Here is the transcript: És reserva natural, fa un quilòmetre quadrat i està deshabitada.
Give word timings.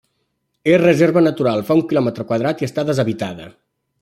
És 0.71 0.79
reserva 0.83 1.23
natural, 1.27 1.63
fa 1.69 1.77
un 1.81 1.85
quilòmetre 1.93 2.29
quadrat 2.33 2.65
i 2.65 2.71
està 2.73 2.89
deshabitada. 2.89 3.51